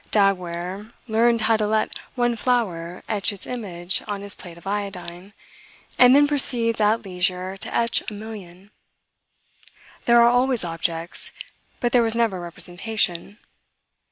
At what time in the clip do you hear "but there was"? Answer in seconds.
11.79-12.15